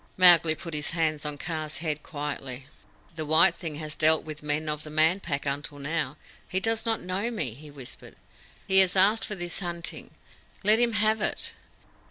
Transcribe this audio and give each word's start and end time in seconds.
Mowgli 0.17 0.55
put 0.55 0.73
his 0.73 0.89
hand 0.89 1.23
on 1.27 1.37
Kaa's 1.37 1.77
head 1.77 2.01
quietly. 2.01 2.65
"The 3.15 3.23
white 3.23 3.53
thing 3.53 3.75
has 3.75 3.95
dealt 3.95 4.23
with 4.23 4.41
men 4.41 4.67
of 4.67 4.81
the 4.81 4.89
Man 4.89 5.19
Pack 5.19 5.45
until 5.45 5.77
now. 5.77 6.17
He 6.49 6.59
does 6.59 6.87
not 6.87 7.01
know 7.03 7.29
me," 7.29 7.53
he 7.53 7.69
whispered. 7.69 8.15
"He 8.67 8.79
has 8.79 8.95
asked 8.95 9.23
for 9.25 9.35
this 9.35 9.59
hunting. 9.59 10.09
Let 10.63 10.79
him 10.79 10.93
have 10.93 11.21
it." 11.21 11.53